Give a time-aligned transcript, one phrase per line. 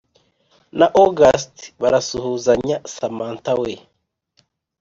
[0.77, 3.71] na august barasuhazanya samantha we